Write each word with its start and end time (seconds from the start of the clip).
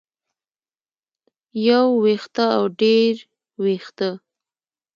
يو 1.67 1.85
وېښتۀ 2.03 2.45
او 2.57 2.63
ډېر 2.81 3.13
وېښتۀ 3.63 4.09